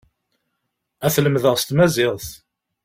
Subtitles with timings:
[1.05, 2.27] Ad t-lemdeɣ s tmaziɣt.